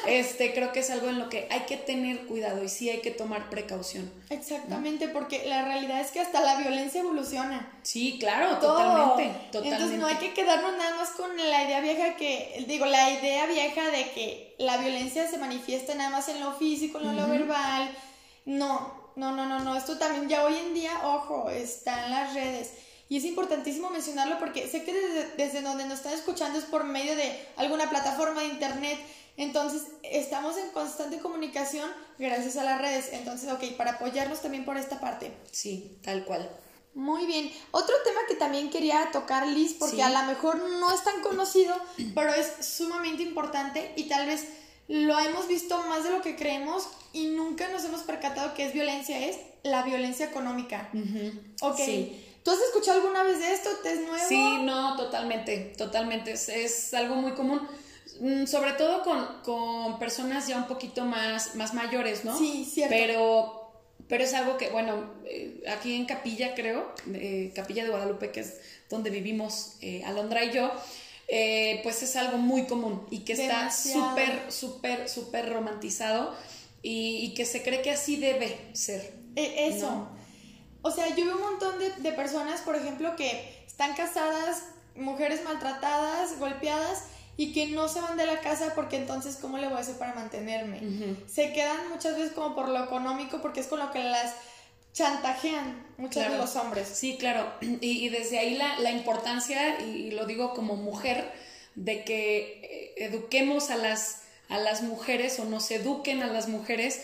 [0.07, 2.99] este, creo que es algo en lo que hay que tener cuidado y sí hay
[3.01, 4.11] que tomar precaución.
[4.29, 7.71] Exactamente, porque la realidad es que hasta la violencia evoluciona.
[7.83, 9.75] Sí, claro, totalmente, totalmente.
[9.75, 13.45] Entonces no hay que quedarnos nada más con la idea vieja que, digo, la idea
[13.47, 17.89] vieja de que la violencia se manifiesta nada más en lo físico, en lo verbal.
[18.45, 22.33] No, no, no, no, no, esto también ya hoy en día, ojo, está en las
[22.33, 22.71] redes.
[23.09, 24.93] Y es importantísimo mencionarlo porque sé que
[25.35, 28.99] desde, donde nos están escuchando es por medio de alguna plataforma de internet.
[29.35, 33.09] Entonces, estamos en constante comunicación gracias a las redes.
[33.11, 35.31] Entonces, ok, para apoyarnos también por esta parte.
[35.51, 36.49] Sí, tal cual.
[36.93, 37.51] Muy bien.
[37.71, 41.75] Otro tema que también quería tocar, Liz, porque a lo mejor no es tan conocido,
[42.13, 44.45] pero es sumamente importante y tal vez
[44.89, 48.73] lo hemos visto más de lo que creemos y nunca nos hemos percatado que es
[48.73, 50.89] violencia, es la violencia económica.
[51.61, 51.79] Ok.
[52.43, 53.69] ¿Tú has escuchado alguna vez de esto?
[53.83, 54.27] ¿Te es nuevo?
[54.27, 56.31] Sí, no, totalmente, totalmente.
[56.31, 57.61] Es, algo muy común.
[58.19, 62.35] Mm, sobre todo con, personas ya un poquito más, más mayores, ¿no?
[62.35, 62.95] Sí, cierto.
[62.95, 63.71] Pero,
[64.07, 68.39] pero es algo que, bueno, eh, aquí en Capilla, creo, eh, Capilla de Guadalupe, que
[68.39, 70.71] es donde vivimos eh, Alondra y yo,
[71.31, 76.33] eh, pues es algo muy común y que está súper, súper, súper romantizado
[76.81, 79.13] y, que se cree que así debe ser.
[79.35, 80.09] E, eso.
[80.81, 84.63] O sea, yo veo un montón de, personas, por ejemplo, que están casadas,
[84.95, 87.03] mujeres maltratadas, golpeadas,
[87.37, 89.97] y que no se van de la casa porque entonces, ¿cómo le voy a hacer
[89.97, 90.81] para mantenerme?
[91.27, 94.33] Se quedan muchas veces como por lo económico porque es con lo que las
[94.99, 96.87] chantajean muchos de los hombres.
[96.87, 97.51] Sí, claro.
[97.81, 101.31] Y, desde ahí la, la, importancia, y lo digo como mujer,
[101.75, 106.99] de que eh, eduquemos a las, a las mujeres o nos eduquen a las mujeres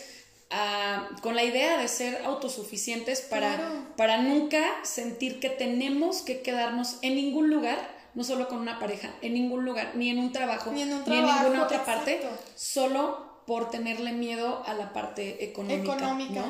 [1.21, 7.15] con la idea de ser autosuficientes para, para nunca sentir que tenemos que quedarnos en
[7.15, 7.77] ningún lugar,
[8.13, 11.63] no solo con una pareja, en ningún lugar, ni en un trabajo, ni en, ninguna
[11.63, 12.21] otra parte,
[12.55, 15.95] solo por tenerle miedo a la parte económica.
[15.95, 16.45] Económica.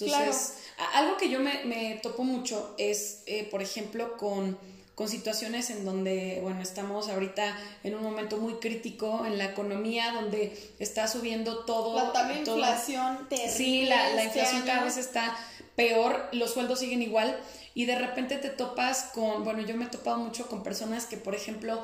[0.00, 0.58] Entonces,
[0.94, 4.58] algo que yo me, topo mucho es, eh, por ejemplo, con,
[5.06, 10.74] situaciones en donde, bueno, estamos ahorita en un momento muy crítico en la economía, donde
[10.80, 12.12] está subiendo todo.
[12.12, 13.52] La inflación terrible.
[13.52, 15.36] Sí, la, la este inflación cada vez está
[15.76, 17.38] peor, los sueldos siguen igual
[17.74, 21.16] y de repente te topas con, bueno, yo me he topado mucho con personas que,
[21.16, 21.80] por ejemplo,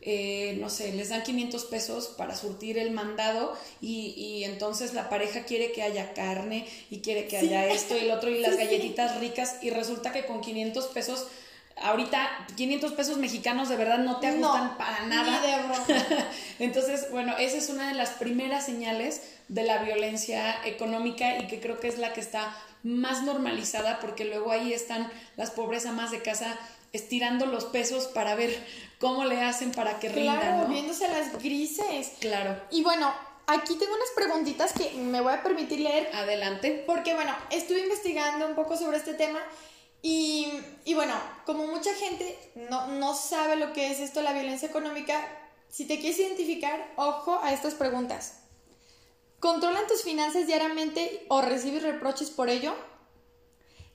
[0.00, 5.42] eh, no sé, les dan 500 pesos para surtir el mandado y, entonces la pareja
[5.42, 9.18] quiere que haya carne y quiere que haya esto y el otro y las galletitas
[9.18, 11.26] ricas y resulta que con 500 pesos
[11.82, 15.40] ahorita 500 pesos mexicanos de verdad no te ajustan para nada.
[16.58, 21.60] Entonces, bueno, esa es una de las primeras señales de la violencia económica y que
[21.60, 26.10] creo que es la que está más normalizada porque luego ahí están las pobres amas
[26.10, 26.58] de casa
[26.92, 28.66] estirando los pesos para ver
[28.98, 32.12] cómo le hacen para que rindan, claro, viéndose las grises.
[32.20, 32.60] Claro.
[32.70, 33.12] Y bueno,
[33.46, 36.10] aquí tengo unas preguntitas que me voy a permitir leer.
[36.14, 36.84] Adelante.
[36.86, 39.40] Porque bueno, estuve investigando un poco sobre este tema
[40.02, 40.48] y,
[40.84, 42.38] y bueno, como mucha gente
[42.70, 45.26] no, no sabe lo que es esto, la violencia económica,
[45.68, 48.40] si te quieres identificar, ojo a estas preguntas.
[49.40, 52.74] ¿Controlan tus finanzas diariamente o recibes reproches por ello?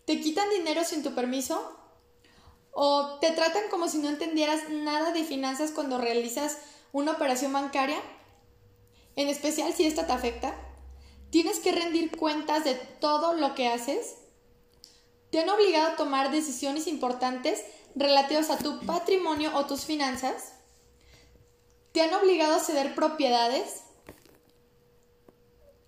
[0.05, 1.77] ¿Te quitan dinero sin tu permiso?
[2.73, 6.57] ¿O te tratan como si no entendieras nada de finanzas cuando realizas
[6.91, 8.01] una operación bancaria?
[9.15, 10.55] En especial si esta te afecta.
[11.29, 14.15] ¿Tienes que rendir cuentas de todo lo que haces?
[15.29, 17.63] ¿Te han obligado a tomar decisiones importantes
[17.95, 20.53] relativas a tu patrimonio o tus finanzas?
[21.91, 23.81] ¿Te han obligado a ceder propiedades?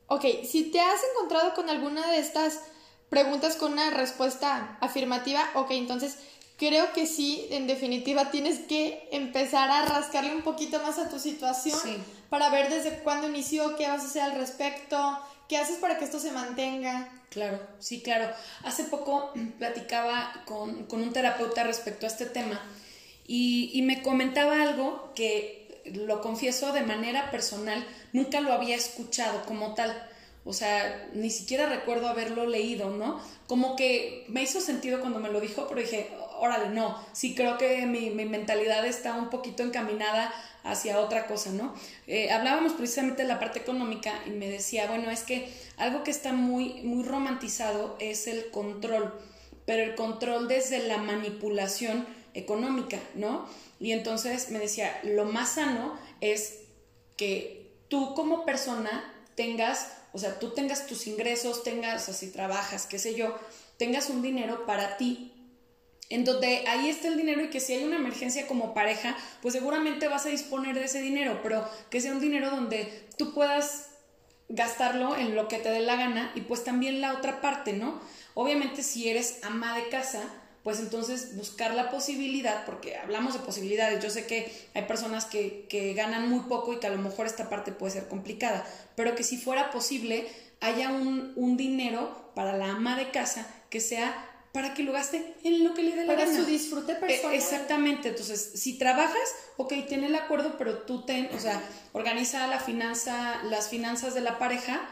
[0.07, 2.61] Ok, si te has encontrado con alguna de estas
[3.09, 6.17] preguntas con una respuesta afirmativa, ok, entonces
[6.57, 11.19] creo que sí, en definitiva, tienes que empezar a rascarle un poquito más a tu
[11.19, 11.79] situación
[12.29, 16.05] para ver desde cuándo inició, qué vas a hacer al respecto, qué haces para que
[16.05, 17.09] esto se mantenga.
[17.29, 18.33] Claro, sí, claro.
[18.63, 22.61] Hace poco platicaba con, un terapeuta respecto a este tema
[23.27, 29.45] y, y me comentaba algo que, lo confieso de manera personal, nunca lo había escuchado
[29.45, 30.09] como tal.
[30.43, 33.19] O sea, ni siquiera recuerdo haberlo leído, ¿no?
[33.47, 37.57] Como que me hizo sentido cuando me lo dijo, pero dije, órale, no, sí creo
[37.57, 41.75] que mi, mentalidad está un poquito encaminada hacia otra cosa, ¿no?
[42.07, 46.11] Eh, hablábamos precisamente de la parte económica y me decía, bueno, es que algo que
[46.11, 49.13] está muy, muy romantizado es el control,
[49.65, 53.47] pero el control desde la manipulación económica, ¿no?
[53.79, 56.59] Y entonces me decía, lo más sano es
[57.17, 62.87] que tú como persona tengas, o sea, tú tengas tus ingresos, tengas, o si trabajas,
[62.87, 63.35] qué sé yo,
[63.77, 65.31] tengas un dinero para ti,
[66.09, 69.53] en donde ahí está el dinero y que si hay una emergencia como pareja, pues
[69.53, 73.89] seguramente vas a disponer de ese dinero, pero que sea un dinero donde tú puedas
[74.47, 77.99] gastarlo en lo que te dé la gana y pues también la otra parte, ¿no?
[78.35, 80.21] Obviamente si eres ama de casa,
[80.63, 85.65] pues entonces buscar la posibilidad, porque hablamos de posibilidades, yo sé que hay personas que,
[85.69, 88.65] que ganan muy poco y que a lo mejor esta parte puede ser complicada,
[88.95, 90.27] pero que si fuera posible
[90.61, 95.35] haya un, un dinero para la ama de casa que sea para que lo gaste
[95.43, 96.31] en lo que le dé la gana.
[96.31, 97.35] Para su disfrute e, personal.
[97.35, 98.07] exactamente.
[98.07, 103.43] Entonces, si trabajas, ok, ten el acuerdo, pero tú ten, o sea, organiza la finanza,
[103.43, 104.87] las finanzas de la pareja,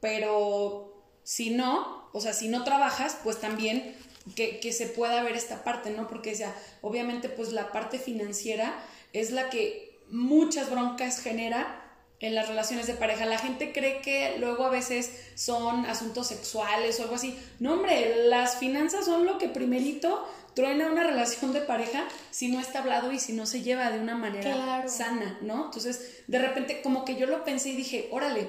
[0.00, 3.94] pero si no, o sea, si no trabajas, pues también
[4.34, 6.08] que, que se pueda ver esta parte, ¿no?
[6.08, 11.81] Porque, o sea, obviamente, pues la parte financiera es la que muchas broncas genera
[12.22, 13.26] en las relaciones de pareja.
[13.26, 17.36] La gente cree que luego a veces son asuntos sexuales o algo así.
[17.58, 22.60] No, hombre, las finanzas son lo que primerito truena una relación de pareja si no
[22.60, 25.66] está hablado y si no se lleva de una manera sana, ¿no?
[25.66, 28.48] Entonces, de repente, como que yo lo pensé y dije, órale,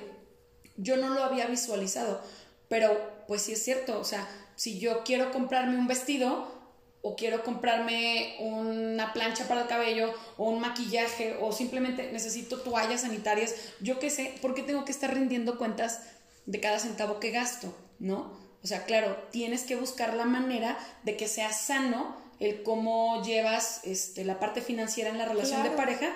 [0.78, 2.22] yo no lo había visualizado,
[2.70, 6.48] pero pues sí es cierto, o sea, si yo quiero comprarme un vestido,
[7.06, 13.02] o quiero comprarme una plancha para el cabello o un maquillaje o simplemente necesito toallas
[13.02, 16.00] sanitarias, yo qué sé, ¿por qué tengo que estar rindiendo cuentas
[16.46, 17.76] de cada centavo que gasto?
[18.00, 18.32] ¿No?
[18.64, 23.82] O sea, claro, tienes que buscar la manera de que sea sano el cómo llevas
[23.84, 26.16] este, la parte financiera en la relación de pareja,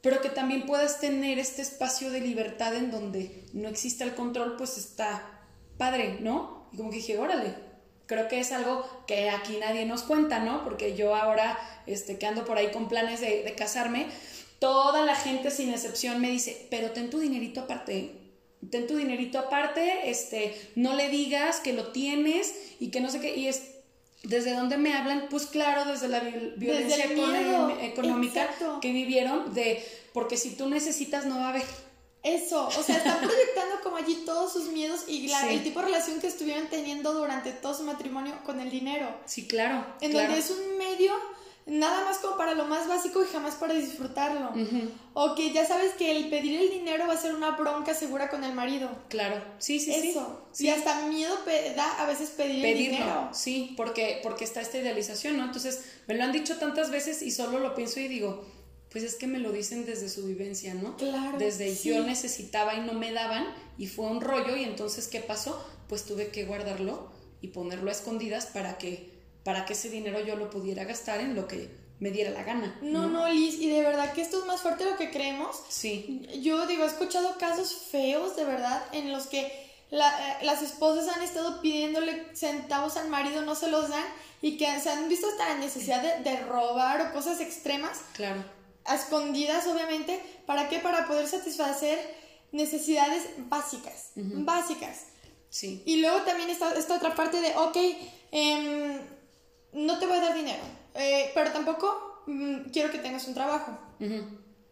[0.00, 4.56] pero que también puedas tener este espacio de libertad en donde no existe el control,
[4.56, 5.42] pues está
[5.76, 6.68] padre, ¿no?
[6.72, 7.65] Y como que dije, órale,
[8.06, 10.64] creo que es algo que aquí nadie nos cuenta, ¿no?
[10.64, 14.06] Porque yo ahora, este, que ando por ahí con planes de, casarme,
[14.58, 18.12] toda la gente sin excepción me dice, pero ten tu dinerito aparte,
[18.70, 23.20] ten tu dinerito aparte, este, no le digas que lo tienes y que no sé
[23.20, 23.62] qué, y es,
[24.22, 25.26] ¿desde dónde me hablan?
[25.28, 27.04] Pues claro, desde la violencia
[27.82, 28.48] económica
[28.80, 31.85] que vivieron, de, porque si tú necesitas no va a haber.
[32.26, 36.20] Eso, o sea, están proyectando como allí todos sus miedos y el tipo de relación
[36.20, 39.08] que estuvieron teniendo durante todo su matrimonio con el dinero.
[39.26, 39.86] Sí, claro.
[40.00, 41.12] En donde es un medio
[41.66, 44.52] nada más como para lo más básico y jamás para disfrutarlo.
[45.14, 48.28] O que ya sabes que el pedir el dinero va a ser una bronca segura
[48.28, 48.88] con el marido.
[49.08, 50.48] Claro, sí, sí, Eso.
[50.52, 50.66] sí.
[50.66, 51.36] Y hasta miedo
[51.76, 53.28] da a veces pedir el dinero.
[53.32, 55.44] Sí, porque, porque está esta idealización, ¿no?
[55.44, 58.44] Entonces, me lo han dicho tantas veces y solo lo pienso y digo,
[58.96, 60.96] pues es que me lo dicen desde su vivencia, ¿no?
[60.96, 61.36] Claro.
[61.36, 65.62] Desde yo necesitaba y no me daban y fue un rollo y entonces ¿qué pasó?
[65.86, 67.10] Pues tuve que guardarlo
[67.42, 69.10] y ponerlo a escondidas para que
[69.44, 71.68] para que ese dinero yo lo pudiera gastar en lo que
[72.00, 72.78] me diera la gana.
[72.80, 75.60] No, no, Liz, y de verdad que esto es más fuerte de lo que creemos.
[75.68, 76.26] Sí.
[76.40, 79.98] Yo digo, he escuchado casos feos, de verdad, en los que eh,
[80.40, 84.06] las esposas han estado pidiéndole centavos al marido, no se los dan,
[84.40, 88.00] y que se han visto hasta la necesidad de, de robar o cosas extremas.
[88.14, 88.55] Claro
[88.86, 90.22] a escondidas, obviamente.
[90.46, 90.78] ¿Para qué?
[90.78, 91.98] Para poder satisfacer
[92.52, 94.12] necesidades básicas.
[94.14, 95.06] Básicas.
[95.48, 95.82] Sí.
[95.86, 97.76] Y luego también está esta otra parte de, ok,
[98.32, 99.00] em,
[99.72, 100.62] no te voy a dar dinero,
[100.94, 103.78] eh, pero tampoco mm, quiero que tengas un trabajo.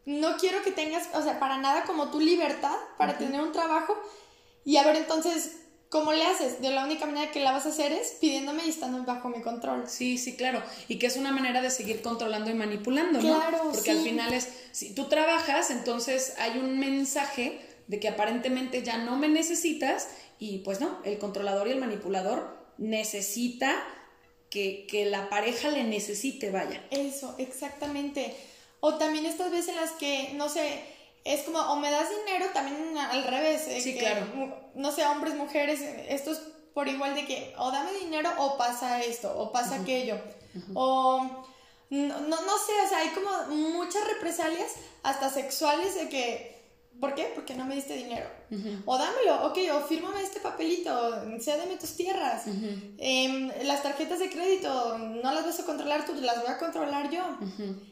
[0.07, 3.96] No quiero que tengas, o sea, para nada como tu libertad para tener un trabajo.
[4.64, 5.63] Y a ver, entonces,
[5.94, 6.61] ¿Cómo le haces?
[6.61, 9.42] De la única manera que la vas a hacer es pidiéndome y estando bajo mi
[9.42, 9.85] control.
[9.87, 10.61] Sí, sí, claro.
[10.88, 13.37] Y que es una manera de seguir controlando y manipulando, ¿no?
[13.37, 18.83] Claro, Porque al final es, si tú trabajas, entonces hay un mensaje de que aparentemente
[18.83, 20.09] ya no me necesitas
[20.40, 23.80] y pues no, el controlador y el manipulador necesita
[24.50, 26.85] que, que la pareja le necesite, vaya.
[26.90, 28.35] Eso, exactamente.
[28.80, 30.83] O también estas veces en las que, no sé,
[31.24, 33.66] es como, o me das dinero, también al revés.
[33.68, 34.26] Eh, sí, claro.
[34.74, 36.40] No sé, hombres, mujeres, esto es
[36.74, 40.18] por igual de que o dame dinero o pasa esto, o pasa aquello.
[40.74, 41.44] O
[41.90, 46.54] no, no, no sé, o sea, hay como muchas represalias, hasta sexuales, de que
[47.00, 47.33] ¿Por qué?
[47.35, 48.26] Porque no me diste dinero.
[48.87, 50.90] O dámelo, ok, o fírmame este papelito,
[51.40, 52.44] cédeme tus tierras.
[52.98, 57.11] Em, las tarjetas de crédito, no las vas a controlar tú, las voy a controlar
[57.11, 57.24] yo.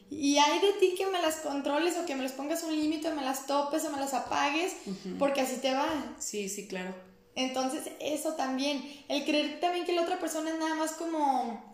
[0.09, 3.13] Y hay de ti que me las controles o que me les pongas un límite,
[3.13, 4.75] me las topes o me las apagues,
[5.19, 5.87] porque así te va.
[6.19, 6.95] Sí, sí, claro.
[7.35, 8.81] Entonces, eso también.
[9.09, 11.72] El creer también que la otra persona es nada más como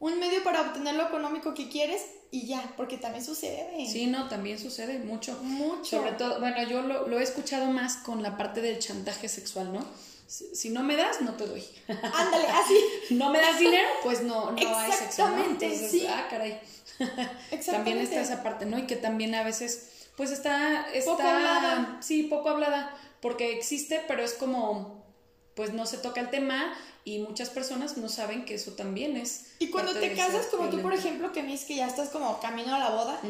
[0.00, 3.86] un medio para obtener lo económico que quieres y ya, porque también sucede.
[3.86, 5.38] Sí, no, también sucede mucho.
[5.42, 5.98] Mucho.
[5.98, 9.84] Sobre todo, bueno, yo lo, he escuchado más con la parte del chantaje sexual, ¿no?
[10.26, 11.64] Si, no me das, no te doy.
[11.88, 12.78] Ándale, así.
[13.10, 15.26] no me das dinero, pues no, no hay sexo.
[15.38, 16.06] Entonces, sí.
[16.06, 16.60] ah, caray.
[17.66, 18.78] también está esa parte, ¿no?
[18.78, 21.12] Y que también a veces, pues está, está.
[21.12, 21.98] Poco hablada.
[22.02, 22.94] Sí, poco hablada.
[23.22, 25.02] Porque existe, pero es como,
[25.54, 26.76] pues no se toca el tema
[27.08, 29.52] y muchas personas no saben que eso también es.
[29.58, 32.38] Y cuando te casas, como tú, por ejemplo, que me dices que ya estás como
[32.40, 33.20] camino a la boda,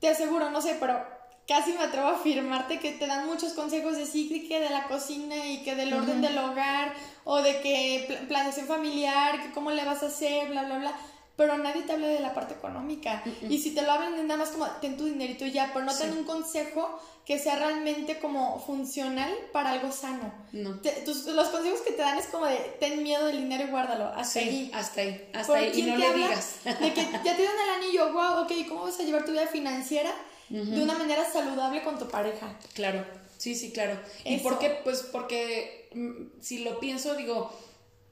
[0.00, 1.04] te aseguro, no sé, pero
[1.48, 4.86] casi me atrevo a afirmarte que te dan muchos consejos de sí, que de la
[4.88, 6.94] cocina y que del orden del hogar,
[7.24, 10.96] o de que planeación familiar, que cómo le vas a hacer, bla, bla, bla
[11.36, 13.22] pero nadie te habla de la parte económica.
[13.48, 16.12] Y si te lo hablan, nada más como, ten tu dinerito ya, pero no ten
[16.12, 20.32] un consejo que sea realmente como funcional para algo sano.
[20.52, 20.80] No.
[20.80, 24.38] los consejos que te dan es como de, ten miedo del dinero y guárdalo, hasta
[24.38, 24.70] ahí.
[24.72, 26.60] hasta ahí, hasta ahí, y no le digas.
[26.64, 29.46] De que ya te dan el anillo, wow, ok, ¿cómo vas a llevar tu vida
[29.46, 30.14] financiera
[30.48, 32.56] de una manera saludable con tu pareja?
[32.74, 33.04] Claro,
[33.36, 33.98] sí, sí, claro.
[34.24, 34.80] ¿Y por qué?
[34.84, 37.52] Pues porque mm, si lo pienso, digo,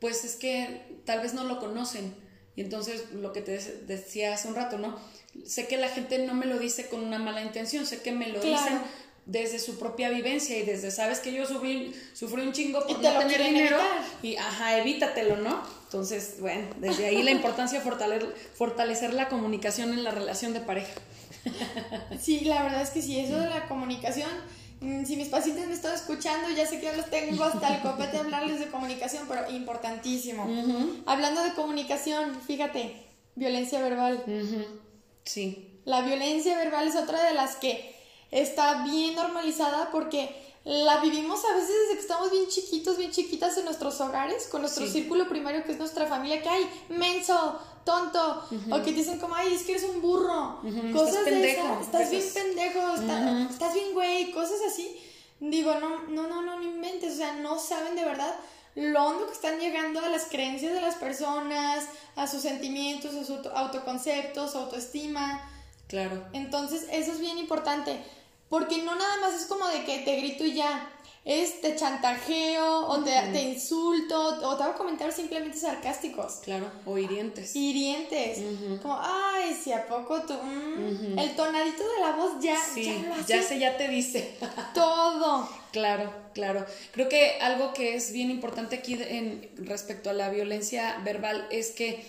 [0.01, 2.24] pues es que tal vez no lo conocen
[2.57, 4.99] y entonces lo que te decía hace un rato, ¿no?
[5.45, 8.29] Sé que la gente no me lo dice con una mala intención, sé que me
[8.29, 8.81] lo dicen
[9.27, 12.95] desde su propia vivencia y desde, sabes que yo sufrí, sufrí un chingo por Y
[12.95, 14.05] te no tener dinero evitar.
[14.23, 15.63] y, ajá, evítatelo, ¿no?
[15.85, 20.61] Entonces, bueno, desde ahí la importancia de fortalecer, fortalecer la comunicación en la relación de
[20.61, 20.93] pareja.
[22.21, 24.31] Sí, la verdad es que sí, eso de la comunicación,
[25.05, 28.61] si mis pacientes me están escuchando, ya sé que los tengo hasta el copete hablarles
[28.61, 30.47] de comunicación, pero importantísimo.
[31.07, 32.97] Hablando de comunicación, fíjate,
[33.35, 34.23] violencia verbal.
[35.25, 37.95] Sí, La violencia verbal es otra de las que
[38.31, 40.29] está bien normalizada porque
[40.65, 44.63] la vivimos a veces desde que estamos bien chiquitos, bien chiquitas en nuestros hogares, con
[44.63, 44.93] nuestro Sí.
[44.93, 49.35] círculo primario que es nuestra familia, que hay menso, tonto, o que te dicen como,
[49.35, 52.95] ay, es que eres un burro, Ujú, cosas estás de pendejo, esas, estás bien pendejo,
[52.95, 53.53] está- Ujú.
[53.53, 54.97] estás bien güey, cosas así.
[55.41, 58.35] Digo, no, no, no, no, no inventes, o sea, no saben de verdad
[58.77, 61.85] lo hondo que están llegando a las creencias de las personas,
[62.17, 65.51] a sus sentimientos, a su auto- autoconcepto, su autoestima.
[65.89, 66.25] claro.
[66.33, 68.03] Entonces, eso es bien importante,
[68.55, 70.89] porque no nada más es como de que te grito y ya,
[71.25, 74.17] es te chantajeo o te, te insulto
[74.49, 77.57] o te hago comentarios simplemente sarcásticos, Claro, o hirientes.
[77.57, 78.39] hirientes,
[78.81, 81.19] como, ay, si a poco tú, mm".
[81.19, 84.37] el tonadito de la voz ya, sí, ya lo hace ya sé, ya te dice.
[84.73, 85.49] todo.
[85.73, 86.65] Claro, claro.
[86.93, 91.73] Creo que algo que es bien importante aquí en, respecto a la violencia verbal es
[91.73, 92.07] que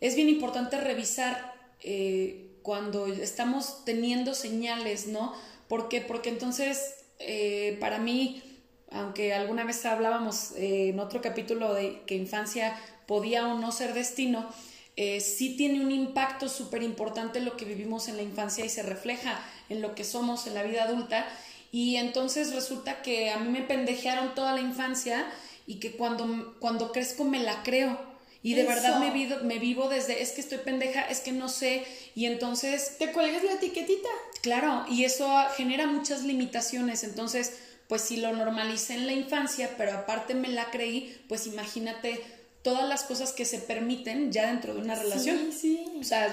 [0.00, 5.34] es bien importante revisar eh, cuando estamos teniendo señales, ¿no?
[5.70, 6.00] ¿Por qué?
[6.00, 8.42] Porque entonces, eh, para mí,
[8.90, 13.94] aunque alguna vez hablábamos eh, en otro capítulo de que infancia podía o no ser
[13.94, 14.50] destino,
[14.96, 18.82] eh, sí tiene un impacto súper importante lo que vivimos en la infancia y se
[18.82, 21.24] refleja en lo que somos en la vida adulta.
[21.70, 25.24] Y entonces resulta que a mí me pendejearon toda la infancia
[25.68, 28.09] y que cuando, cuando crezco me la creo.
[28.42, 28.70] Y de Eso.
[28.70, 31.84] verdad me vivo, me vivo desde, es que estoy pendeja, es que no sé.
[32.14, 34.08] Y entonces Te cuelgas la etiquetita.
[34.42, 37.04] Claro, y eso genera muchas limitaciones.
[37.04, 37.52] Entonces,
[37.88, 42.22] pues si lo normalicé en la infancia, pero aparte me la creí, pues imagínate
[42.62, 45.52] todas las cosas que se permiten ya dentro de una relación.
[45.52, 45.84] Sí, sí.
[46.00, 46.32] O sea,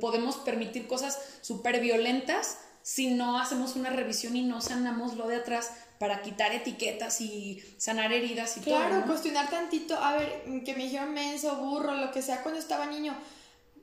[0.00, 5.36] podemos permitir cosas súper violentas si no hacemos una revisión y no sanamos lo de
[5.36, 9.00] atrás para quitar etiquetas y sanar heridas y Claro, todo.
[9.00, 9.06] ¿no?
[9.06, 13.16] cuestionar tantito, a ver, que me dijeron menso, burro, lo que sea cuando estaba niño.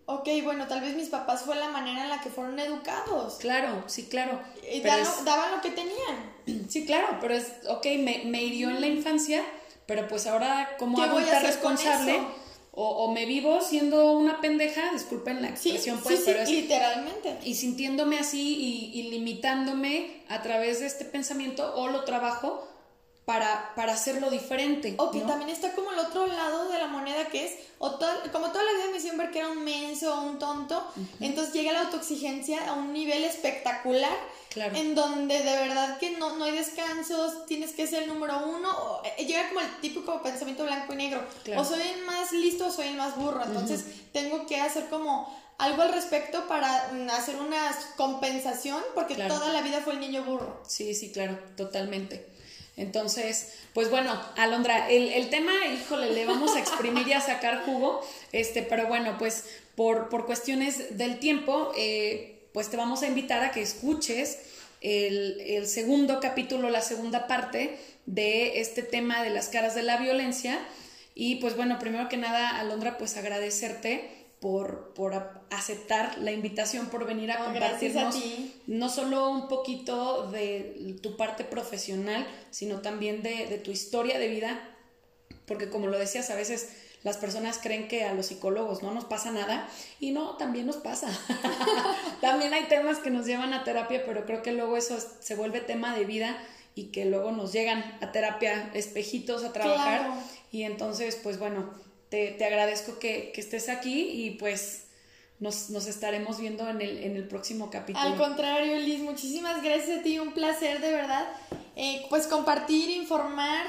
[0.05, 3.35] Ok, bueno, tal vez mis papás fue la manera en la que fueron educados.
[3.35, 4.41] Claro, sí, claro.
[4.71, 6.33] Y Pero dan- es- daban lo que tenían.
[6.69, 9.43] Sí, claro, pero es, ok, me, me hirió en la infancia,
[9.85, 12.21] pero pues ahora como ¿Qué voy a adulta hacer con responsable?
[12.75, 16.49] O, o me vivo siendo una pendeja, disculpen la expresión, sí, pues, sí, pero es...
[16.49, 17.37] literalmente.
[17.43, 22.67] Y sintiéndome así y, y limitándome a través de este pensamiento, o lo trabajo
[23.25, 24.95] para, para hacerlo diferente.
[24.97, 25.27] O que ¿no?
[25.27, 28.63] también está como el otro lado de la moneda que es, o toda- como toda
[28.65, 30.85] la vida me hicieron ver que era un menso o un tonto,
[31.21, 34.15] entonces llega la autoexigencia a un nivel espectacular,
[34.49, 34.75] Claro.
[34.75, 38.69] en donde de verdad que no, no hay descansos, tienes que ser el número uno,
[38.69, 41.61] o, eh, llega como el típico pensamiento blanco y negro, Claro.
[41.61, 45.33] o soy el más listo o soy el más burro, entonces tengo que hacer como
[45.57, 49.35] algo al respecto para mm, hacer una compensación, porque Claro.
[49.35, 50.61] toda la vida fue el niño burro.
[50.67, 52.27] Sí, sí, claro, totalmente.
[52.75, 57.63] Entonces, pues bueno, Alondra, el, el tema, híjole, le vamos a exprimir y a sacar
[57.65, 58.01] jugo,
[58.31, 59.45] este, pero bueno, pues
[59.75, 64.39] por, por cuestiones del tiempo, eh, pues te vamos a invitar a que escuches
[64.81, 69.97] el, el segundo capítulo, la segunda parte de este tema de las caras de la
[69.97, 70.59] violencia.
[71.15, 76.87] Y pues bueno, primero que nada, Alondra, pues agradecerte por, por a- aceptar la invitación,
[76.87, 78.53] por venir a No, a compartirnos ti.
[78.67, 84.27] no solo un poquito de tu parte profesional, sino también de, de tu historia de
[84.27, 84.59] vida,
[85.47, 86.73] porque como lo decías, a veces
[87.03, 89.65] las personas creen que a los psicólogos no nos pasa nada
[90.01, 91.07] y no, también nos pasa.
[92.21, 95.35] también hay temas que nos llevan a terapia, pero creo que luego eso es- se
[95.35, 96.37] vuelve tema de vida
[96.75, 100.15] y que luego nos llegan a terapia espejitos a trabajar Claro.
[100.51, 101.71] y entonces pues bueno,
[102.13, 104.83] te, te agradezco que, que estés aquí y pues
[105.39, 108.05] nos, nos estaremos viendo en el, en el próximo capítulo.
[108.05, 111.27] Al contrario, Liz, muchísimas gracias a ti, un placer de verdad.
[111.75, 113.65] Eh, pues compartir, informar,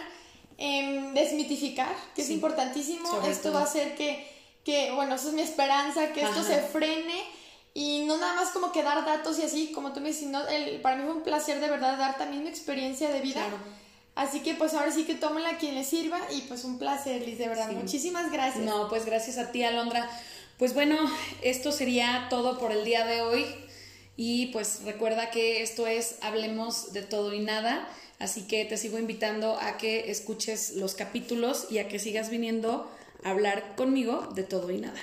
[0.59, 3.23] em, desmitificar, que es importantísimo.
[3.23, 3.55] Esto todo.
[3.55, 4.29] va a hacer que,
[4.63, 6.55] que, bueno, eso es mi esperanza, que esto Ajá.
[6.55, 7.23] se frene
[7.73, 10.47] y no nada más como que dar datos y así, como tú me dices, sino
[10.49, 13.41] el, para mí fue un placer de verdad dar también mi experiencia de vida.
[13.41, 13.84] Claro.
[14.15, 17.23] Así que pues ahora sí que tómenla a quien le sirva y pues un placer,
[17.27, 17.69] Liz, de verdad.
[17.69, 17.75] Sí.
[17.75, 18.65] Muchísimas gracias.
[18.65, 20.09] No, pues gracias a ti, Alondra.
[20.59, 20.97] Pues bueno,
[21.43, 23.45] esto sería todo por el día de hoy.
[24.17, 27.89] Y pues recuerda que esto es Hablemos de todo y nada.
[28.21, 32.89] Así que te sigo invitando a que escuches los capítulos y a que sigas viniendo
[33.25, 35.01] a hablar conmigo de todo y nada.